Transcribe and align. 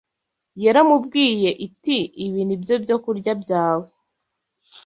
Yaramubwiye 0.63 1.51
iti: 1.67 1.97
“Ibi 2.25 2.41
ni 2.47 2.55
byo 2.61 2.75
byokurya 2.83 3.33
byawe.” 3.41 3.87